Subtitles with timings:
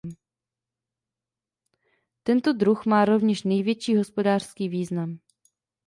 [2.23, 5.19] Tento druh má rovněž největší hospodářský význam.